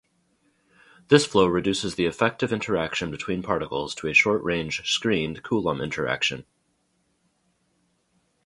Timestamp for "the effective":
1.93-2.51